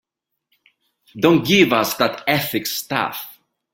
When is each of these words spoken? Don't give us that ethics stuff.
Don't 1.15 1.45
give 1.45 1.71
us 1.73 1.93
that 1.97 2.23
ethics 2.27 2.71
stuff. 2.71 3.39